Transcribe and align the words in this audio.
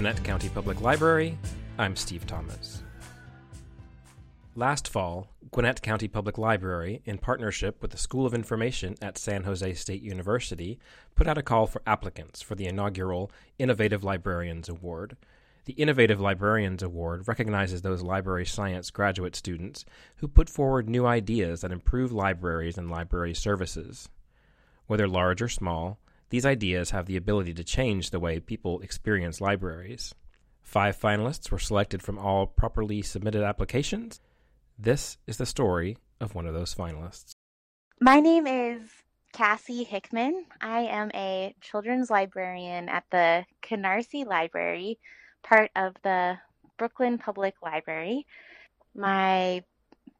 Gwinnett 0.00 0.24
County 0.24 0.48
Public 0.48 0.80
Library, 0.80 1.36
I'm 1.76 1.94
Steve 1.94 2.26
Thomas. 2.26 2.82
Last 4.56 4.88
fall, 4.88 5.28
Gwinnett 5.50 5.82
County 5.82 6.08
Public 6.08 6.38
Library, 6.38 7.02
in 7.04 7.18
partnership 7.18 7.82
with 7.82 7.90
the 7.90 7.98
School 7.98 8.24
of 8.24 8.32
Information 8.32 8.94
at 9.02 9.18
San 9.18 9.44
Jose 9.44 9.74
State 9.74 10.00
University, 10.00 10.78
put 11.14 11.26
out 11.26 11.36
a 11.36 11.42
call 11.42 11.66
for 11.66 11.82
applicants 11.86 12.40
for 12.40 12.54
the 12.54 12.64
inaugural 12.64 13.30
Innovative 13.58 14.02
Librarians 14.02 14.70
Award. 14.70 15.18
The 15.66 15.74
Innovative 15.74 16.18
Librarians 16.18 16.82
Award 16.82 17.28
recognizes 17.28 17.82
those 17.82 18.00
library 18.00 18.46
science 18.46 18.90
graduate 18.90 19.36
students 19.36 19.84
who 20.16 20.28
put 20.28 20.48
forward 20.48 20.88
new 20.88 21.04
ideas 21.04 21.60
that 21.60 21.72
improve 21.72 22.10
libraries 22.10 22.78
and 22.78 22.90
library 22.90 23.34
services. 23.34 24.08
Whether 24.86 25.06
large 25.06 25.42
or 25.42 25.48
small, 25.48 25.99
these 26.30 26.46
ideas 26.46 26.90
have 26.90 27.06
the 27.06 27.16
ability 27.16 27.52
to 27.54 27.64
change 27.64 28.10
the 28.10 28.20
way 28.20 28.40
people 28.40 28.80
experience 28.80 29.40
libraries. 29.40 30.14
Five 30.62 30.98
finalists 30.98 31.50
were 31.50 31.58
selected 31.58 32.02
from 32.02 32.18
all 32.18 32.46
properly 32.46 33.02
submitted 33.02 33.42
applications. 33.42 34.20
This 34.78 35.18
is 35.26 35.36
the 35.36 35.46
story 35.46 35.98
of 36.20 36.34
one 36.34 36.46
of 36.46 36.54
those 36.54 36.74
finalists. 36.74 37.34
My 38.00 38.20
name 38.20 38.46
is 38.46 38.80
Cassie 39.32 39.84
Hickman. 39.84 40.44
I 40.60 40.82
am 40.82 41.10
a 41.14 41.54
children's 41.60 42.10
librarian 42.10 42.88
at 42.88 43.04
the 43.10 43.44
Canarsie 43.62 44.26
Library, 44.26 44.98
part 45.42 45.70
of 45.74 45.94
the 46.04 46.38
Brooklyn 46.78 47.18
Public 47.18 47.56
Library. 47.62 48.26
My 48.94 49.64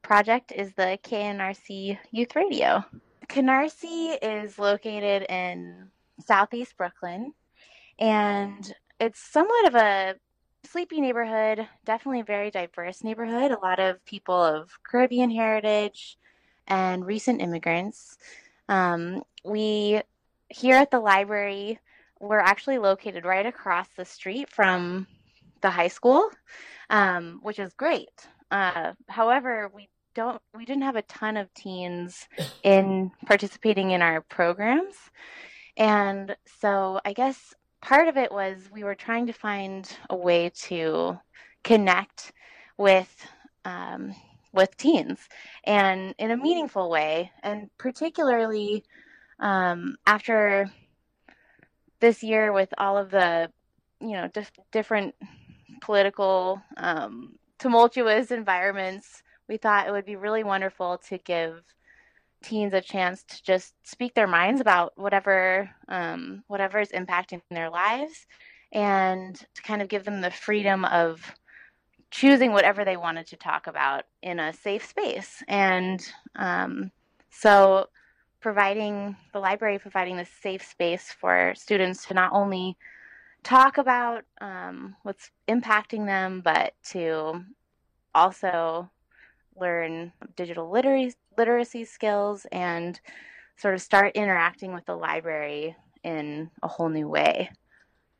project 0.02 0.52
is 0.54 0.72
the 0.74 0.98
KNRC 1.04 1.98
Youth 2.10 2.34
Radio. 2.34 2.84
Canarsie 3.28 4.18
is 4.20 4.58
located 4.58 5.24
in 5.28 5.90
southeast 6.30 6.76
Brooklyn, 6.76 7.32
and 7.98 8.72
it's 9.00 9.18
somewhat 9.18 9.66
of 9.66 9.74
a 9.74 10.14
sleepy 10.62 11.00
neighborhood, 11.00 11.66
definitely 11.84 12.20
a 12.20 12.24
very 12.24 12.52
diverse 12.52 13.02
neighborhood. 13.02 13.50
A 13.50 13.58
lot 13.58 13.80
of 13.80 14.04
people 14.04 14.40
of 14.40 14.70
Caribbean 14.84 15.32
heritage 15.32 16.16
and 16.68 17.04
recent 17.04 17.42
immigrants. 17.42 18.16
Um, 18.68 19.24
we 19.44 20.02
here 20.48 20.76
at 20.76 20.92
the 20.92 21.00
library, 21.00 21.80
we're 22.20 22.38
actually 22.38 22.78
located 22.78 23.24
right 23.24 23.46
across 23.46 23.88
the 23.96 24.04
street 24.04 24.48
from 24.50 25.08
the 25.62 25.70
high 25.70 25.88
school, 25.88 26.30
um, 26.90 27.40
which 27.42 27.58
is 27.58 27.72
great. 27.72 28.28
Uh, 28.52 28.92
however, 29.08 29.68
we 29.74 29.88
don't 30.14 30.40
we 30.56 30.64
didn't 30.64 30.84
have 30.84 30.94
a 30.94 31.02
ton 31.02 31.36
of 31.36 31.52
teens 31.54 32.28
in 32.62 33.10
participating 33.26 33.90
in 33.90 34.00
our 34.00 34.20
programs 34.20 34.94
and 35.80 36.36
so 36.60 37.00
I 37.06 37.14
guess 37.14 37.54
part 37.80 38.06
of 38.06 38.18
it 38.18 38.30
was 38.30 38.68
we 38.70 38.84
were 38.84 38.94
trying 38.94 39.26
to 39.28 39.32
find 39.32 39.90
a 40.10 40.16
way 40.16 40.50
to 40.66 41.18
connect 41.64 42.32
with 42.76 43.26
um, 43.64 44.14
with 44.52 44.76
teens 44.76 45.18
and 45.64 46.14
in 46.18 46.30
a 46.30 46.36
meaningful 46.36 46.90
way, 46.90 47.32
and 47.42 47.70
particularly 47.78 48.84
um, 49.38 49.96
after 50.06 50.70
this 52.00 52.22
year 52.22 52.52
with 52.52 52.72
all 52.76 52.98
of 52.98 53.10
the 53.10 53.50
you 54.00 54.12
know 54.12 54.28
dif- 54.28 54.52
different 54.72 55.14
political 55.80 56.60
um, 56.76 57.36
tumultuous 57.58 58.30
environments, 58.30 59.22
we 59.48 59.56
thought 59.56 59.88
it 59.88 59.92
would 59.92 60.04
be 60.04 60.16
really 60.16 60.44
wonderful 60.44 60.98
to 61.08 61.16
give 61.16 61.62
teens 62.42 62.72
a 62.72 62.80
chance 62.80 63.22
to 63.24 63.42
just 63.42 63.74
speak 63.82 64.14
their 64.14 64.26
minds 64.26 64.60
about 64.60 64.92
whatever 64.96 65.70
um, 65.88 66.42
whatever 66.46 66.80
is 66.80 66.90
impacting 66.90 67.40
their 67.50 67.70
lives 67.70 68.26
and 68.72 69.36
to 69.54 69.62
kind 69.62 69.82
of 69.82 69.88
give 69.88 70.04
them 70.04 70.20
the 70.20 70.30
freedom 70.30 70.84
of 70.84 71.34
choosing 72.10 72.52
whatever 72.52 72.84
they 72.84 72.96
wanted 72.96 73.26
to 73.26 73.36
talk 73.36 73.66
about 73.66 74.04
in 74.22 74.40
a 74.40 74.52
safe 74.52 74.84
space. 74.86 75.42
And 75.48 76.04
um, 76.36 76.90
so 77.30 77.88
providing 78.40 79.16
the 79.32 79.38
library 79.38 79.78
providing 79.78 80.16
this 80.16 80.30
safe 80.42 80.64
space 80.66 81.12
for 81.12 81.52
students 81.56 82.06
to 82.06 82.14
not 82.14 82.32
only 82.32 82.76
talk 83.42 83.78
about 83.78 84.24
um, 84.40 84.96
what's 85.02 85.30
impacting 85.48 86.06
them 86.06 86.40
but 86.42 86.72
to 86.82 87.44
also 88.14 88.90
learn 89.56 90.12
digital 90.36 90.70
literacy, 90.70 91.16
literacy 91.36 91.84
skills 91.84 92.46
and 92.52 93.00
sort 93.56 93.74
of 93.74 93.82
start 93.82 94.16
interacting 94.16 94.72
with 94.72 94.86
the 94.86 94.94
library 94.94 95.76
in 96.02 96.50
a 96.62 96.68
whole 96.68 96.88
new 96.88 97.08
way. 97.08 97.50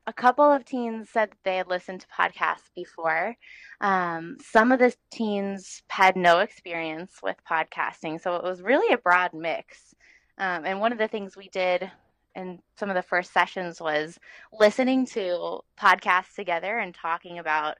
A 0.07 0.13
couple 0.13 0.45
of 0.45 0.65
teens 0.65 1.09
said 1.11 1.31
they 1.45 1.57
had 1.57 1.69
listened 1.69 2.01
to 2.01 2.07
podcasts 2.09 2.71
before. 2.75 3.37
Um, 3.81 4.37
some 4.43 4.73
of 4.73 4.79
the 4.79 4.95
teens 5.11 5.83
had 5.89 6.17
no 6.17 6.41
experience 6.41 7.21
with 7.23 7.37
podcasting, 7.49 8.21
so 8.21 8.37
it 8.37 8.43
was 8.43 8.62
really 8.62 8.93
a 8.93 8.99
broad 8.99 9.33
mix. 9.35 9.95
Um, 10.39 10.65
and 10.65 10.81
one 10.81 10.93
of 10.93 10.99
the 10.99 11.09
things 11.09 11.37
we 11.37 11.49
did 11.51 11.91
in 12.35 12.61
some 12.77 12.89
of 12.89 12.95
the 12.95 13.03
first 13.03 13.33
sessions 13.33 13.81
was 13.81 14.19
listening 14.59 15.05
to 15.05 15.61
podcasts 15.79 16.35
together 16.35 16.79
and 16.79 16.95
talking 16.95 17.39
about 17.39 17.77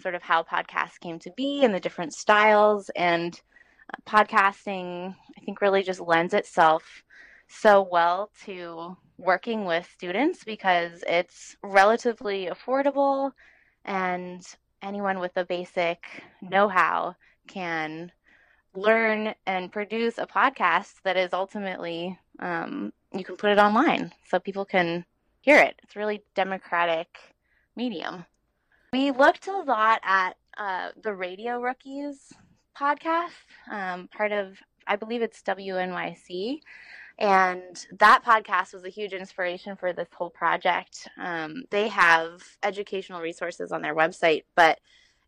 sort 0.00 0.14
of 0.14 0.22
how 0.22 0.42
podcasts 0.42 1.00
came 1.00 1.18
to 1.20 1.32
be 1.36 1.64
and 1.64 1.74
the 1.74 1.80
different 1.80 2.12
styles. 2.12 2.90
And 2.96 3.40
uh, 3.92 4.10
podcasting, 4.10 5.14
I 5.36 5.40
think, 5.44 5.60
really 5.60 5.82
just 5.82 6.00
lends 6.00 6.34
itself 6.34 7.04
so 7.48 7.86
well 7.90 8.30
to 8.44 8.96
working 9.18 9.64
with 9.64 9.88
students 9.92 10.44
because 10.44 11.02
it's 11.06 11.56
relatively 11.62 12.46
affordable 12.46 13.32
and 13.84 14.42
anyone 14.82 15.18
with 15.18 15.36
a 15.36 15.44
basic 15.44 16.04
know 16.42 16.68
how 16.68 17.14
can 17.48 18.12
learn 18.74 19.34
and 19.46 19.72
produce 19.72 20.18
a 20.18 20.26
podcast 20.26 20.92
that 21.04 21.16
is 21.16 21.32
ultimately 21.32 22.18
um, 22.40 22.92
you 23.14 23.24
can 23.24 23.36
put 23.36 23.50
it 23.50 23.58
online 23.58 24.12
so 24.28 24.38
people 24.38 24.64
can 24.64 25.04
hear 25.40 25.58
it 25.58 25.80
it's 25.82 25.96
really 25.96 26.22
democratic 26.34 27.08
medium 27.74 28.26
we 28.96 29.10
looked 29.10 29.46
a 29.46 29.58
lot 29.58 30.00
at 30.04 30.38
uh, 30.56 30.88
the 31.02 31.12
Radio 31.12 31.60
Rookies 31.60 32.32
podcast, 32.74 33.44
um, 33.70 34.08
part 34.08 34.32
of, 34.32 34.56
I 34.86 34.96
believe 34.96 35.20
it's 35.20 35.42
WNYC. 35.42 36.60
And 37.18 37.86
that 37.98 38.24
podcast 38.24 38.72
was 38.72 38.84
a 38.84 38.88
huge 38.88 39.12
inspiration 39.12 39.76
for 39.76 39.92
this 39.92 40.08
whole 40.16 40.30
project. 40.30 41.08
Um, 41.18 41.64
they 41.68 41.88
have 41.88 42.42
educational 42.62 43.20
resources 43.20 43.70
on 43.70 43.82
their 43.82 43.94
website, 43.94 44.44
but 44.54 44.80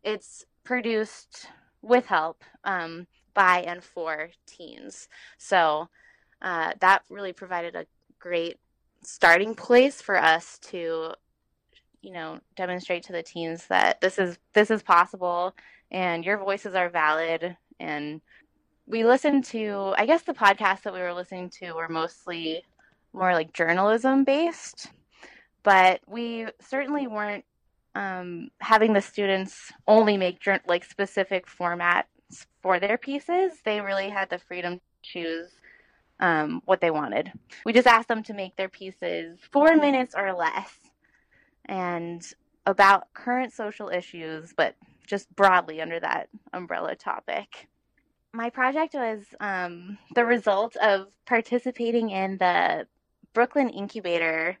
it's 0.03 0.45
produced 0.63 1.45
with 1.83 2.07
help 2.07 2.43
um, 2.63 3.05
by 3.35 3.61
and 3.61 3.83
for 3.83 4.31
teens. 4.47 5.07
So 5.37 5.89
uh, 6.41 6.71
that 6.79 7.03
really 7.07 7.33
provided 7.33 7.75
a 7.75 7.85
great 8.17 8.57
starting 9.03 9.53
place 9.53 10.01
for 10.01 10.17
us 10.17 10.57
to 10.57 11.13
you 12.01 12.11
know 12.11 12.39
demonstrate 12.55 13.03
to 13.03 13.11
the 13.11 13.23
teens 13.23 13.67
that 13.67 13.99
this 14.01 14.17
is 14.17 14.37
this 14.53 14.71
is 14.71 14.81
possible 14.81 15.55
and 15.91 16.23
your 16.23 16.37
voices 16.37 16.75
are 16.75 16.89
valid. 16.89 17.57
And 17.79 18.21
we 18.85 19.05
listened 19.05 19.45
to 19.45 19.93
i 19.97 20.05
guess 20.05 20.23
the 20.23 20.33
podcasts 20.33 20.81
that 20.81 20.93
we 20.93 20.99
were 20.99 21.13
listening 21.13 21.49
to 21.49 21.73
were 21.73 21.87
mostly 21.87 22.63
more 23.13 23.33
like 23.33 23.53
journalism 23.53 24.23
based 24.23 24.91
but 25.63 26.01
we 26.07 26.47
certainly 26.59 27.07
weren't 27.07 27.45
um, 27.95 28.49
having 28.59 28.93
the 28.93 29.01
students 29.01 29.71
only 29.87 30.17
make 30.17 30.39
like 30.67 30.85
specific 30.85 31.47
formats 31.47 32.05
for 32.61 32.79
their 32.79 32.97
pieces. 32.97 33.53
They 33.65 33.81
really 33.81 34.09
had 34.09 34.29
the 34.29 34.39
freedom 34.39 34.75
to 34.75 34.81
choose 35.01 35.49
um, 36.19 36.61
what 36.65 36.81
they 36.81 36.91
wanted. 36.91 37.31
We 37.65 37.73
just 37.73 37.87
asked 37.87 38.07
them 38.07 38.23
to 38.23 38.33
make 38.33 38.55
their 38.55 38.69
pieces 38.69 39.39
four 39.51 39.75
minutes 39.75 40.15
or 40.15 40.33
less 40.33 40.73
and 41.69 42.25
about 42.65 43.13
current 43.13 43.53
social 43.53 43.89
issues, 43.89 44.53
but 44.57 44.75
just 45.07 45.33
broadly 45.35 45.81
under 45.81 45.99
that 45.99 46.27
umbrella 46.51 46.95
topic. 46.95 47.67
My 48.33 48.49
project 48.49 48.93
was 48.95 49.23
um, 49.39 49.97
the 50.13 50.25
result 50.25 50.75
of 50.77 51.07
participating 51.25 52.09
in 52.09 52.37
the 52.37 52.87
Brooklyn 53.33 53.69
Incubator, 53.69 54.57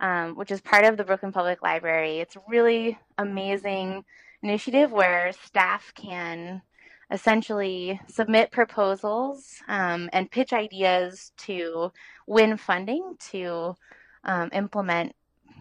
um, 0.00 0.36
which 0.36 0.50
is 0.50 0.60
part 0.60 0.84
of 0.84 0.96
the 0.96 1.04
Brooklyn 1.04 1.32
Public 1.32 1.62
Library. 1.62 2.18
It's 2.18 2.36
a 2.36 2.42
really 2.48 2.98
amazing 3.18 4.04
initiative 4.42 4.92
where 4.92 5.32
staff 5.44 5.92
can 5.94 6.62
essentially 7.10 8.00
submit 8.08 8.50
proposals 8.50 9.60
um, 9.68 10.10
and 10.12 10.30
pitch 10.30 10.52
ideas 10.52 11.32
to 11.38 11.92
win 12.26 12.56
funding 12.56 13.16
to 13.30 13.76
um, 14.24 14.50
implement 14.52 15.14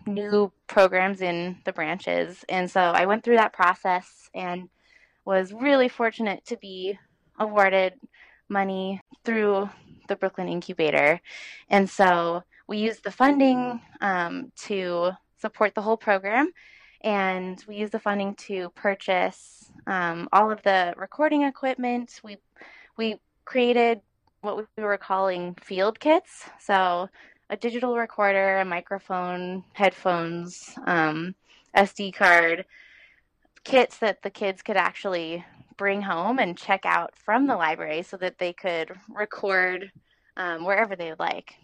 new 0.06 0.52
programs 0.68 1.22
in 1.22 1.58
the 1.66 1.74
branches. 1.74 2.46
And 2.50 2.70
so 2.70 2.80
I 2.80 3.06
went 3.06 3.24
through 3.24 3.38
that 3.38 3.54
process 3.54 4.30
and 4.34 4.70
was 5.26 5.54
really 5.54 5.90
fortunate 5.90 6.46
to 6.46 6.58
be 6.58 6.98
awarded 7.40 7.94
money 8.50 9.02
through 9.24 9.70
the 10.08 10.16
Brooklyn 10.16 10.48
Incubator. 10.48 11.20
And 11.70 11.90
so 11.90 12.44
we 12.68 12.78
used 12.78 13.04
the 13.04 13.12
funding 13.12 13.82
um, 14.02 14.52
to 14.68 15.12
support 15.38 15.74
the 15.76 15.82
whole 15.82 15.98
program. 15.98 16.52
and 17.02 17.64
we 17.68 17.76
used 17.78 17.92
the 17.94 18.00
funding 18.00 18.34
to 18.36 18.70
purchase 18.72 19.72
um, 19.88 20.28
all 20.34 20.52
of 20.52 20.62
the 20.64 20.94
recording 20.98 21.44
equipment. 21.44 22.20
We 22.24 22.38
we 22.98 23.20
created 23.46 24.02
what 24.42 24.58
we 24.58 24.84
were 24.84 24.98
calling 24.98 25.56
field 25.62 26.00
kits. 26.00 26.46
So 26.60 27.10
a 27.50 27.58
digital 27.58 27.96
recorder, 27.96 28.60
a 28.60 28.66
microphone, 28.66 29.64
headphones, 29.74 30.74
um, 30.86 31.36
SD 31.76 32.14
card, 32.14 32.66
kits 33.64 33.98
that 34.00 34.22
the 34.22 34.30
kids 34.30 34.62
could 34.62 34.78
actually 34.78 35.46
bring 35.78 36.02
home 36.02 36.40
and 36.40 36.58
check 36.58 36.86
out 36.86 37.16
from 37.16 37.48
the 37.48 37.56
library 37.56 38.02
so 38.02 38.18
that 38.18 38.38
they 38.38 38.54
could 38.54 38.92
record 39.10 39.92
um, 40.38 40.64
wherever 40.64 40.96
they 40.96 41.14
like. 41.20 41.56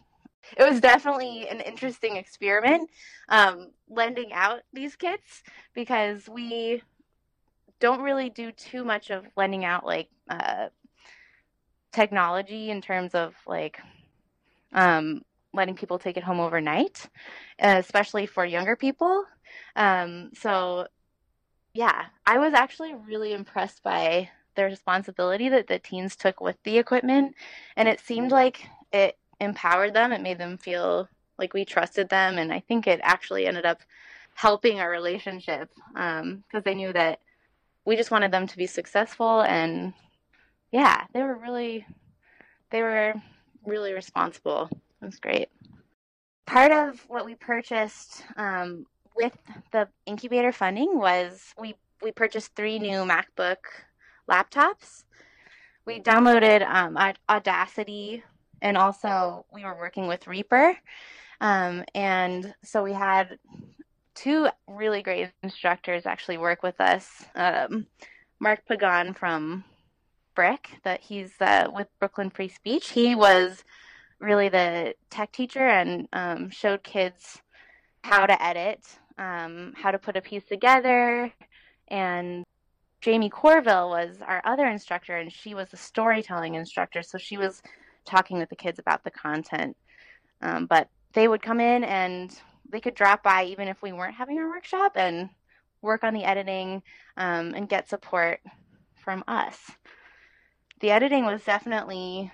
It 0.58 0.70
was 0.70 0.82
definitely 0.82 1.48
an 1.48 1.62
interesting 1.62 2.18
experiment 2.18 2.90
um, 3.30 3.72
lending 3.90 4.34
out 4.34 4.62
these 4.74 4.96
kits 4.96 5.44
because 5.74 6.28
we 6.28 6.82
don't 7.80 8.02
really 8.02 8.30
do 8.30 8.52
too 8.52 8.84
much 8.84 9.10
of 9.12 9.26
lending 9.38 9.66
out 9.66 9.86
like 9.86 10.10
uh, 10.30 10.68
technology 11.92 12.70
in 12.70 12.82
terms 12.82 13.14
of 13.16 13.36
like 13.48 13.80
um, 14.74 15.22
letting 15.54 15.76
people 15.76 16.00
take 16.00 16.18
it 16.18 16.24
home 16.24 16.40
overnight, 16.40 17.08
especially 17.60 18.26
for 18.26 18.46
younger 18.46 18.76
people. 18.76 19.26
Um, 19.76 20.32
so, 20.34 20.88
yeah, 21.74 22.06
I 22.26 22.38
was 22.38 22.54
actually 22.54 22.94
really 22.94 23.34
impressed 23.34 23.84
by 23.84 24.30
the 24.56 24.64
responsibility 24.66 25.50
that 25.50 25.68
the 25.68 25.80
teens 25.80 26.16
took 26.16 26.42
with 26.42 26.58
the 26.64 26.78
equipment, 26.78 27.36
and 27.76 27.88
it 27.88 28.00
seemed 28.00 28.32
like 28.32 28.68
it 28.92 29.18
empowered 29.40 29.94
them. 29.94 30.12
It 30.12 30.22
made 30.22 30.38
them 30.38 30.58
feel 30.58 31.08
like 31.38 31.54
we 31.54 31.66
trusted 31.66 32.10
them, 32.10 32.38
and 32.38 32.54
I 32.54 32.60
think 32.60 32.88
it 32.88 33.00
actually 33.04 33.48
ended 33.48 33.66
up 33.66 33.82
helping 34.34 34.80
our 34.80 34.90
relationship 34.90 35.70
because 35.94 36.24
um, 36.24 36.44
they 36.64 36.76
knew 36.76 36.94
that 36.94 37.20
we 37.86 37.96
just 37.96 38.12
wanted 38.12 38.32
them 38.32 38.48
to 38.48 38.58
be 38.58 38.68
successful 38.68 39.42
and 39.42 39.94
yeah, 40.72 41.06
they 41.14 41.22
were 41.22 41.36
really 41.36 41.86
they 42.70 42.82
were 42.82 43.14
really 43.66 43.94
responsible. 43.94 44.70
Was 45.02 45.20
great. 45.20 45.50
Part 46.46 46.72
of 46.72 47.04
what 47.08 47.26
we 47.26 47.36
purchased 47.36 48.24
um, 48.38 48.86
with 49.16 49.36
the 49.72 49.88
incubator 50.06 50.52
funding 50.52 50.98
was 50.98 51.54
we 51.60 51.76
we 52.02 52.12
purchased 52.12 52.56
three 52.56 52.78
new 52.78 53.06
MacBook 53.06 53.58
laptops. 54.30 55.04
We 55.86 56.00
downloaded 56.00 56.68
um, 56.68 56.98
Audacity, 57.30 58.24
and 58.62 58.78
also 58.78 59.46
we 59.52 59.64
were 59.64 59.76
working 59.76 60.08
with 60.08 60.28
Reaper, 60.28 60.78
um, 61.40 61.84
and 61.96 62.54
so 62.64 62.84
we 62.84 62.94
had 62.94 63.40
two 64.14 64.50
really 64.68 65.02
great 65.02 65.32
instructors 65.42 66.06
actually 66.06 66.38
work 66.38 66.62
with 66.62 66.80
us. 66.80 67.26
Um, 67.36 67.88
Mark 68.40 68.66
Pagan 68.68 69.14
from 69.14 69.64
BRIC, 70.36 70.80
that 70.84 71.02
he's 71.02 71.34
uh, 71.42 71.70
with 71.74 71.88
Brooklyn 72.00 72.30
Free 72.30 72.50
Speech. 72.50 72.90
He 72.90 73.16
was 73.16 73.64
really 74.22 74.50
the 74.50 74.94
tech 75.10 75.32
teacher 75.32 75.68
and 75.68 76.08
um, 76.14 76.50
showed 76.50 76.84
kids 76.84 77.42
how 78.04 78.26
to 78.26 78.44
edit, 78.44 78.86
um, 79.18 79.74
how 79.76 79.92
to 79.92 80.00
put 80.00 80.16
a 80.16 80.22
piece 80.22 80.46
together. 80.46 81.32
And 81.88 82.46
Jamie 83.02 83.30
Corville 83.30 83.90
was 83.90 84.18
our 84.26 84.42
other 84.46 84.66
instructor, 84.68 85.18
and 85.18 85.32
she 85.32 85.54
was 85.54 85.70
the 85.70 85.78
storytelling 85.78 86.56
instructor. 86.56 87.02
So 87.02 87.18
she 87.18 87.38
was 87.38 87.62
talking 88.06 88.38
with 88.38 88.50
the 88.50 88.56
kids 88.56 88.80
about 88.80 89.04
the 89.04 89.12
content. 89.12 89.76
Um, 90.42 90.66
but 90.66 90.88
they 91.14 91.28
would 91.28 91.42
come 91.42 91.60
in 91.60 91.84
and 91.84 92.36
they 92.70 92.80
could 92.80 92.96
drop 92.96 93.22
by 93.22 93.44
even 93.46 93.68
if 93.68 93.82
we 93.82 93.92
weren't 93.92 94.16
having 94.16 94.40
our 94.40 94.50
workshop 94.50 94.94
and 94.96 95.30
work 95.82 96.04
on 96.04 96.14
the 96.14 96.24
editing 96.24 96.82
um, 97.18 97.54
and 97.54 97.68
get 97.68 97.90
support 97.90 98.40
from 98.96 99.24
us 99.28 99.72
the 100.82 100.92
editing 100.92 101.26
was 101.26 101.44
definitely 101.44 102.32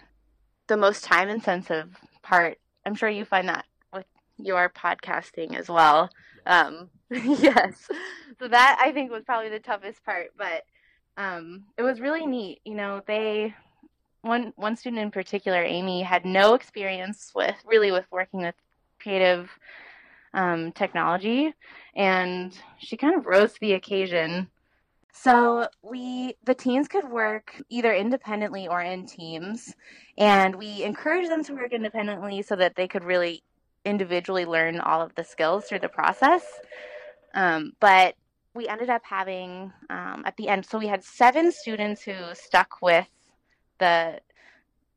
the 0.68 0.78
most 0.78 1.04
time 1.04 1.30
intensive 1.30 1.90
part. 2.22 2.60
I'm 2.86 2.96
sure 2.96 3.10
you 3.10 3.26
find 3.26 3.50
that 3.50 3.66
with 3.94 4.06
your 4.38 4.70
podcasting 4.70 5.56
as 5.56 5.70
well. 5.70 6.10
Um, 6.46 6.90
yes. 7.10 7.90
So 8.40 8.48
that 8.48 8.78
I 8.82 8.92
think 8.92 9.12
was 9.12 9.24
probably 9.24 9.50
the 9.50 9.60
toughest 9.60 10.04
part, 10.06 10.28
but 10.38 10.64
um, 11.18 11.66
it 11.78 11.84
was 11.84 12.00
really 12.00 12.26
neat. 12.26 12.62
You 12.66 12.76
know, 12.76 13.02
they 13.08 13.56
one 14.22 14.54
one 14.56 14.76
student 14.76 15.02
in 15.02 15.12
particular, 15.12 15.64
Amy, 15.64 16.02
had 16.04 16.26
no 16.26 16.54
experience 16.54 17.32
with 17.36 17.56
really 17.66 17.92
with 17.92 18.06
working 18.12 18.42
with 18.42 18.56
creative 19.02 19.50
um, 20.34 20.72
technology, 20.74 21.54
and 21.96 22.58
she 22.78 22.98
kind 22.98 23.16
of 23.16 23.26
rose 23.26 23.54
to 23.54 23.60
the 23.60 23.74
occasion 23.74 24.50
so 25.22 25.68
we 25.82 26.36
the 26.44 26.54
teens 26.54 26.88
could 26.88 27.10
work 27.10 27.62
either 27.70 27.94
independently 27.94 28.68
or 28.68 28.82
in 28.82 29.06
teams, 29.06 29.74
and 30.18 30.56
we 30.56 30.84
encouraged 30.84 31.32
them 31.32 31.44
to 31.46 31.54
work 31.54 31.74
independently 31.74 32.42
so 32.42 32.56
that 32.56 32.76
they 32.76 32.88
could 32.88 33.04
really 33.04 33.44
individually 33.86 34.46
learn 34.46 34.80
all 34.80 35.02
of 35.02 35.16
the 35.16 35.24
skills 35.24 35.66
through 35.66 35.80
the 35.80 35.90
process. 35.90 36.44
Um, 37.34 37.74
but 37.80 38.16
we 38.54 38.68
ended 38.68 38.90
up 38.90 39.02
having 39.04 39.72
um, 39.90 40.24
at 40.26 40.36
the 40.38 40.50
end, 40.50 40.66
so 40.66 40.78
we 40.78 40.88
had 40.88 41.04
seven 41.04 41.52
students 41.52 42.02
who 42.02 42.16
stuck 42.34 42.82
with 42.82 43.08
the 43.80 44.20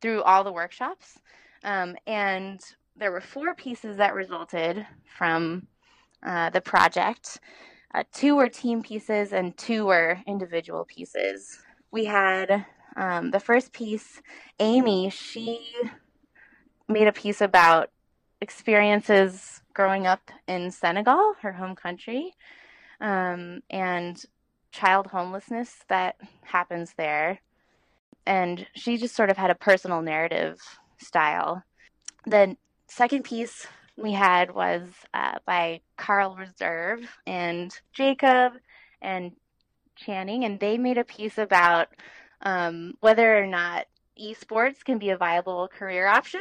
through 0.00 0.22
all 0.22 0.44
the 0.44 0.52
workshops, 0.52 1.18
um, 1.64 1.96
and 2.06 2.60
there 2.96 3.12
were 3.12 3.20
four 3.20 3.54
pieces 3.54 3.96
that 3.96 4.14
resulted 4.14 4.86
from 5.16 5.66
uh, 6.22 6.50
the 6.50 6.60
project. 6.60 7.40
Uh, 7.92 8.04
two 8.12 8.36
were 8.36 8.48
team 8.48 8.82
pieces 8.82 9.32
and 9.32 9.56
two 9.56 9.86
were 9.86 10.18
individual 10.26 10.84
pieces. 10.84 11.60
We 11.90 12.04
had 12.04 12.64
um, 12.96 13.30
the 13.30 13.40
first 13.40 13.72
piece, 13.72 14.22
Amy, 14.58 15.10
she 15.10 15.60
made 16.88 17.08
a 17.08 17.12
piece 17.12 17.40
about 17.40 17.90
experiences 18.40 19.60
growing 19.74 20.06
up 20.06 20.30
in 20.46 20.70
Senegal, 20.70 21.34
her 21.42 21.52
home 21.52 21.74
country, 21.74 22.34
um, 23.00 23.60
and 23.70 24.22
child 24.72 25.08
homelessness 25.08 25.84
that 25.88 26.16
happens 26.42 26.94
there. 26.96 27.40
And 28.26 28.66
she 28.74 28.98
just 28.98 29.16
sort 29.16 29.30
of 29.30 29.36
had 29.36 29.50
a 29.50 29.54
personal 29.54 30.02
narrative 30.02 30.60
style. 30.98 31.64
The 32.26 32.56
second 32.86 33.24
piece 33.24 33.66
we 33.96 34.12
had 34.12 34.54
was 34.54 34.82
uh, 35.14 35.38
by 35.46 35.80
Carl 36.00 36.34
Reserve 36.34 37.06
and 37.26 37.78
Jacob 37.92 38.54
and 39.02 39.32
Channing, 39.96 40.44
and 40.44 40.58
they 40.58 40.78
made 40.78 40.96
a 40.96 41.04
piece 41.04 41.36
about 41.36 41.88
um, 42.40 42.94
whether 43.00 43.36
or 43.36 43.46
not 43.46 43.86
esports 44.18 44.82
can 44.82 44.98
be 44.98 45.10
a 45.10 45.18
viable 45.18 45.68
career 45.68 46.06
option. 46.06 46.40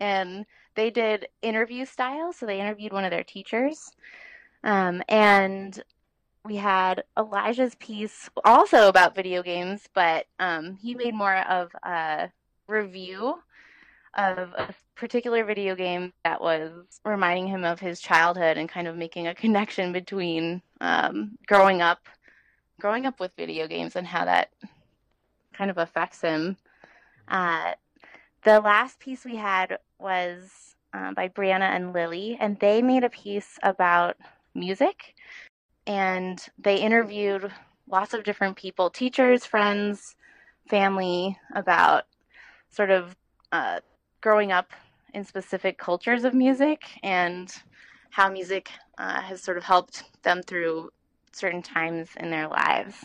And 0.00 0.44
they 0.74 0.90
did 0.90 1.28
interview 1.40 1.84
style, 1.86 2.32
so 2.32 2.46
they 2.46 2.60
interviewed 2.60 2.92
one 2.92 3.04
of 3.04 3.12
their 3.12 3.22
teachers. 3.22 3.92
Um, 4.64 5.02
and 5.08 5.80
we 6.44 6.56
had 6.56 7.04
Elijah's 7.16 7.76
piece 7.76 8.28
also 8.44 8.88
about 8.88 9.14
video 9.14 9.42
games, 9.42 9.88
but 9.94 10.26
um, 10.40 10.76
he 10.82 10.96
made 10.96 11.14
more 11.14 11.36
of 11.36 11.70
a 11.84 12.30
review 12.66 13.36
of 14.16 14.52
a 14.56 14.74
particular 14.94 15.44
video 15.44 15.74
game 15.76 16.12
that 16.24 16.40
was 16.40 16.72
reminding 17.04 17.46
him 17.46 17.64
of 17.64 17.78
his 17.78 18.00
childhood 18.00 18.56
and 18.56 18.68
kind 18.68 18.88
of 18.88 18.96
making 18.96 19.26
a 19.26 19.34
connection 19.34 19.92
between 19.92 20.62
um, 20.80 21.36
growing 21.46 21.82
up 21.82 22.08
growing 22.80 23.06
up 23.06 23.20
with 23.20 23.32
video 23.36 23.66
games 23.66 23.96
and 23.96 24.06
how 24.06 24.24
that 24.24 24.50
kind 25.54 25.70
of 25.70 25.78
affects 25.78 26.20
him. 26.20 26.56
Uh, 27.28 27.72
the 28.42 28.60
last 28.60 28.98
piece 29.00 29.24
we 29.24 29.36
had 29.36 29.78
was 29.98 30.76
uh, 30.92 31.12
by 31.14 31.28
Brianna 31.28 31.74
and 31.74 31.92
Lily, 31.92 32.36
and 32.38 32.58
they 32.60 32.82
made 32.82 33.04
a 33.04 33.10
piece 33.10 33.58
about 33.62 34.16
music. 34.54 35.14
And 35.86 36.44
they 36.58 36.76
interviewed 36.76 37.50
lots 37.88 38.12
of 38.12 38.24
different 38.24 38.56
people 38.56 38.90
teachers, 38.90 39.46
friends, 39.46 40.16
family 40.68 41.38
about 41.54 42.04
sort 42.70 42.90
of 42.90 43.16
uh, 43.52 43.80
growing 44.20 44.52
up 44.52 44.72
in 45.14 45.24
specific 45.24 45.78
cultures 45.78 46.24
of 46.24 46.34
music 46.34 46.84
and 47.02 47.52
how 48.10 48.30
music 48.30 48.70
uh, 48.98 49.20
has 49.20 49.42
sort 49.42 49.56
of 49.56 49.64
helped 49.64 50.04
them 50.22 50.42
through 50.42 50.90
certain 51.32 51.62
times 51.62 52.08
in 52.18 52.30
their 52.30 52.48
lives. 52.48 53.04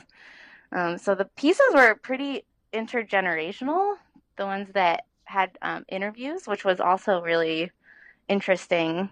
Um, 0.72 0.98
so 0.98 1.16
the 1.16 1.26
pieces 1.36 1.66
were 1.74 1.96
pretty 1.96 2.44
intergenerational, 2.74 3.96
the 4.38 4.46
ones 4.46 4.70
that 4.74 5.06
had 5.26 5.58
um, 5.62 5.86
interviews, 5.90 6.48
which 6.48 6.64
was 6.64 6.80
also 6.80 7.22
really 7.22 7.72
interesting. 8.28 9.10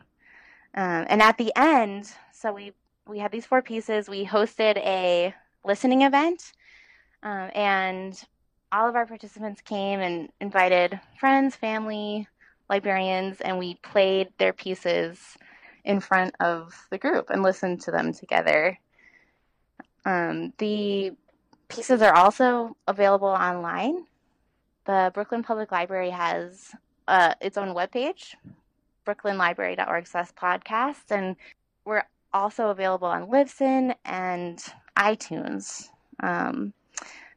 Um, 0.75 1.05
and 1.09 1.21
at 1.21 1.37
the 1.37 1.51
end, 1.55 2.11
so 2.31 2.53
we 2.53 2.73
we 3.07 3.19
had 3.19 3.31
these 3.31 3.45
four 3.45 3.61
pieces. 3.61 4.07
We 4.07 4.25
hosted 4.25 4.77
a 4.77 5.33
listening 5.65 6.03
event, 6.03 6.53
um, 7.23 7.49
and 7.55 8.21
all 8.71 8.87
of 8.87 8.95
our 8.95 9.05
participants 9.05 9.61
came 9.61 9.99
and 9.99 10.29
invited 10.39 10.99
friends, 11.19 11.55
family, 11.55 12.27
librarians, 12.69 13.41
and 13.41 13.57
we 13.57 13.75
played 13.75 14.29
their 14.37 14.53
pieces 14.53 15.37
in 15.83 15.99
front 15.99 16.35
of 16.39 16.87
the 16.91 16.97
group 16.97 17.29
and 17.29 17.41
listened 17.41 17.81
to 17.81 17.91
them 17.91 18.13
together. 18.13 18.77
Um, 20.05 20.53
the 20.57 21.11
pieces 21.67 22.01
are 22.01 22.15
also 22.15 22.75
available 22.87 23.27
online. 23.27 24.05
The 24.85 25.11
Brooklyn 25.13 25.43
Public 25.43 25.71
Library 25.71 26.09
has 26.09 26.71
uh, 27.07 27.33
its 27.41 27.57
own 27.57 27.75
webpage, 27.75 28.35
brooklynlibrary.org 29.05 30.07
slash 30.07 30.31
podcast, 30.33 31.11
and 31.11 31.35
we're 31.85 32.03
also 32.33 32.69
available 32.69 33.07
on 33.07 33.29
Libsyn 33.29 33.95
and 34.05 34.63
iTunes. 34.97 35.89
Um, 36.21 36.73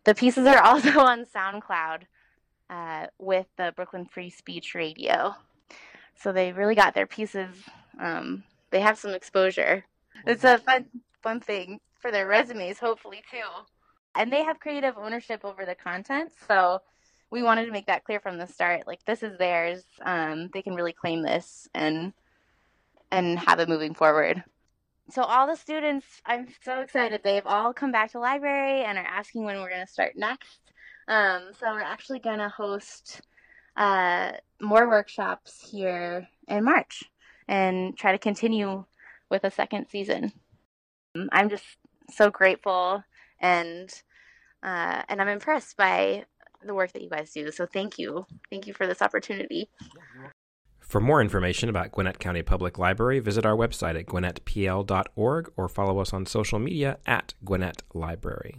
the 0.05 0.15
pieces 0.15 0.47
are 0.47 0.59
also 0.63 1.01
on 1.01 1.25
SoundCloud 1.25 2.03
uh, 2.71 3.07
with 3.19 3.47
the 3.57 3.73
Brooklyn 3.77 4.07
Free 4.07 4.31
Speech 4.31 4.75
Radio. 4.75 5.35
So 6.17 6.33
they 6.33 6.53
really 6.53 6.75
got 6.75 6.95
their 6.95 7.07
pieces. 7.07 7.55
Um, 7.99 8.45
they 8.71 8.81
have 8.81 8.99
some 8.99 9.13
exposure. 9.13 9.85
It's 10.27 10.45
a 10.45 10.59
fun, 10.59 10.87
fun 11.23 11.41
thing 11.41 11.81
for 12.01 12.11
their 12.11 12.27
resumes, 12.27 12.79
hopefully 12.79 13.23
too. 13.31 13.65
And 14.15 14.33
they 14.33 14.45
have 14.45 14.61
creative 14.61 14.97
ownership 14.99 15.45
over 15.45 15.65
the 15.65 15.75
content, 15.75 16.33
so 16.47 16.81
we 17.31 17.43
wanted 17.43 17.65
to 17.65 17.73
make 17.73 17.87
that 17.87 18.05
clear 18.05 18.21
from 18.21 18.39
the 18.39 18.47
start. 18.47 18.87
Like 18.87 19.05
this 19.05 19.23
is 19.23 19.39
theirs. 19.39 19.83
Um, 20.03 20.51
they 20.53 20.63
can 20.63 20.75
really 20.75 20.93
claim 20.93 21.23
this 21.23 21.69
and 21.75 22.13
and 23.11 23.39
have 23.39 23.59
it 23.59 23.69
moving 23.69 23.95
forward. 23.95 24.45
So 25.11 25.23
all 25.23 25.47
the 25.47 25.57
students, 25.57 26.07
I'm 26.25 26.47
so 26.63 26.81
excited. 26.81 27.21
They've 27.23 27.47
all 27.47 27.73
come 27.73 27.93
back 27.93 28.13
to 28.13 28.19
library 28.19 28.85
and 28.85 28.97
are 28.97 29.05
asking 29.05 29.45
when 29.45 29.59
we're 29.61 29.69
going 29.69 29.85
to 29.85 29.93
start 29.93 30.13
next. 30.17 30.61
Um, 31.09 31.51
so 31.59 31.73
we're 31.73 31.81
actually 31.81 32.21
going 32.21 32.39
to 32.39 32.49
host 32.49 33.21
uh, 33.77 34.33
more 34.61 34.89
workshops 34.89 35.69
here 35.71 36.29
in 36.49 36.65
March 36.65 37.05
and 37.49 37.97
try 37.97 38.13
to 38.13 38.19
continue 38.19 38.85
with 39.29 39.45
a 39.45 39.51
second 39.51 39.87
season. 39.91 40.33
I'm 41.33 41.51
just 41.51 41.65
so 42.11 42.31
grateful 42.31 43.03
and 43.41 43.91
uh, 44.63 45.03
and 45.09 45.21
I'm 45.21 45.29
impressed 45.29 45.77
by 45.77 46.25
the 46.65 46.75
work 46.75 46.93
that 46.93 47.03
you 47.03 47.11
guys 47.11 47.33
do. 47.33 47.51
So 47.51 47.67
thank 47.67 47.99
you, 47.99 48.27
thank 48.51 48.67
you 48.67 48.73
for 48.73 48.87
this 48.87 49.03
opportunity. 49.03 49.69
For 50.93 51.01
more 51.01 51.23
information 51.23 51.71
about 51.71 51.91
Gwinnett 51.91 52.19
County 52.19 52.43
Public 52.43 52.79
Library, 52.79 53.19
visit 53.19 53.47
our 53.47 53.57
website 53.57 53.99
at 53.99 54.05
gwinnettpl.org 54.05 55.51
or 55.57 55.67
follow 55.67 55.99
us 56.01 56.13
on 56.13 56.27
social 56.27 56.59
media 56.59 56.99
at 57.07 57.33
Gwinnett 57.43 57.83
Library. 57.95 58.59